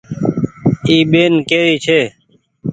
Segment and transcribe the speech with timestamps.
[0.87, 1.99] اي ٻين ڪي ري ڇي۔